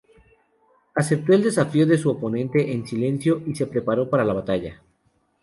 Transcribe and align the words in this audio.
Aceptó 0.95 1.31
el 1.33 1.43
desafío 1.43 1.85
de 1.85 1.95
su 1.99 2.09
oponente 2.09 2.71
en 2.73 2.87
silencio, 2.87 3.43
y 3.45 3.53
se 3.53 3.67
preparó 3.67 4.09
para 4.09 4.25
la 4.25 4.33
batalla. 4.33 4.81